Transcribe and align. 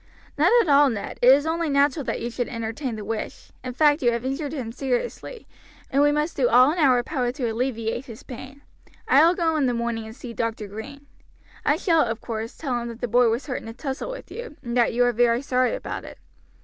"None 0.35 0.49
at 0.63 0.67
all, 0.67 0.89
Ned, 0.89 1.19
it 1.21 1.31
is 1.31 1.45
only 1.45 1.69
natural 1.69 2.03
that 2.05 2.19
you 2.19 2.31
should 2.31 2.47
entertain 2.47 2.95
the 2.95 3.05
wish; 3.05 3.51
in 3.63 3.73
fact 3.73 4.01
you 4.01 4.11
have 4.13 4.25
injured 4.25 4.51
him 4.51 4.71
seriously, 4.71 5.45
and 5.91 6.01
we 6.01 6.11
must 6.11 6.35
do 6.35 6.49
all 6.49 6.71
in 6.71 6.79
our 6.79 7.03
power 7.03 7.31
to 7.33 7.47
alleviate 7.51 8.05
his 8.05 8.23
pain. 8.23 8.63
I 9.07 9.23
will 9.23 9.35
go 9.35 9.55
in 9.57 9.67
the 9.67 9.75
morning 9.75 10.05
and 10.07 10.15
see 10.15 10.33
Dr. 10.33 10.65
Green. 10.67 11.05
I 11.63 11.75
shall, 11.75 12.01
of 12.01 12.19
course, 12.19 12.57
tell 12.57 12.81
him 12.81 12.87
that 12.87 12.99
the 12.99 13.07
boy 13.07 13.29
was 13.29 13.45
hurt 13.45 13.61
in 13.61 13.67
a 13.67 13.73
tussle 13.75 14.09
with 14.09 14.31
you, 14.31 14.55
and 14.63 14.75
that 14.75 14.91
you 14.91 15.05
are 15.05 15.13
very 15.13 15.43
sorry 15.43 15.75
about 15.75 16.03
it. 16.03 16.17